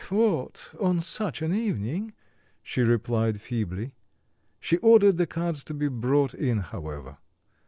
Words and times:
"What! 0.09 0.73
on 0.79 0.99
such 0.99 1.43
an 1.43 1.53
evening?" 1.53 2.13
she 2.63 2.81
replied 2.81 3.39
feebly. 3.39 3.93
She 4.59 4.77
ordered 4.77 5.17
the 5.17 5.27
cards 5.27 5.63
to 5.65 5.75
be 5.75 5.89
brought 5.89 6.33
in, 6.33 6.57
however. 6.57 7.19